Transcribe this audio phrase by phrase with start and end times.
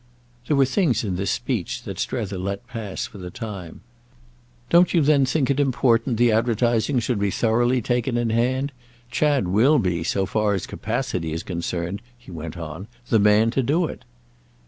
[0.47, 3.81] There were things in this speech that Strether let pass for the time.
[4.71, 8.71] "Don't you then think it important the advertising should be thoroughly taken in hand?
[9.11, 13.61] Chad will be, so far as capacity is concerned," he went on, "the man to
[13.61, 14.03] do it."